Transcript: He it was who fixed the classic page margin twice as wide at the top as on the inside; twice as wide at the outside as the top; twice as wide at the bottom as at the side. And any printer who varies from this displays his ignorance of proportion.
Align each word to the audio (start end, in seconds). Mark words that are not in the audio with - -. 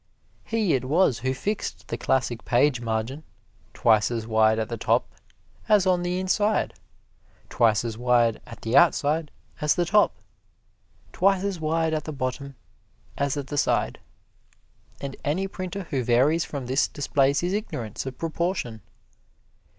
He 0.43 0.73
it 0.73 0.85
was 0.85 1.19
who 1.19 1.31
fixed 1.31 1.89
the 1.89 1.95
classic 1.95 2.43
page 2.43 2.81
margin 2.81 3.21
twice 3.71 4.09
as 4.09 4.25
wide 4.25 4.57
at 4.57 4.67
the 4.67 4.75
top 4.75 5.07
as 5.69 5.85
on 5.85 6.01
the 6.01 6.19
inside; 6.19 6.73
twice 7.49 7.85
as 7.85 7.99
wide 7.99 8.41
at 8.47 8.63
the 8.63 8.75
outside 8.75 9.29
as 9.61 9.75
the 9.75 9.85
top; 9.85 10.15
twice 11.13 11.43
as 11.43 11.59
wide 11.59 11.93
at 11.93 12.05
the 12.05 12.11
bottom 12.13 12.55
as 13.15 13.37
at 13.37 13.45
the 13.45 13.59
side. 13.59 13.99
And 14.99 15.15
any 15.23 15.47
printer 15.47 15.83
who 15.91 16.03
varies 16.03 16.45
from 16.45 16.65
this 16.65 16.87
displays 16.87 17.41
his 17.41 17.53
ignorance 17.53 18.03
of 18.07 18.17
proportion. 18.17 18.81